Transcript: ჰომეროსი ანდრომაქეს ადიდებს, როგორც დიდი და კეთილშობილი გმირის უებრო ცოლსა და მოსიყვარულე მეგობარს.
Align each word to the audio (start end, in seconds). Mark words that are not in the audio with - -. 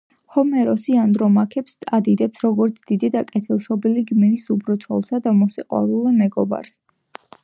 ჰომეროსი 0.35 0.95
ანდრომაქეს 1.01 1.75
ადიდებს, 1.97 2.39
როგორც 2.45 2.81
დიდი 2.91 3.11
და 3.17 3.23
კეთილშობილი 3.29 4.05
გმირის 4.13 4.49
უებრო 4.55 4.79
ცოლსა 4.87 5.21
და 5.27 5.35
მოსიყვარულე 5.43 6.15
მეგობარს. 6.23 6.75